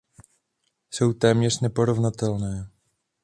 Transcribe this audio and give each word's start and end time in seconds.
Jsou 0.93 1.13
téměř 1.13 1.59
neporovnatelné. 1.61 2.69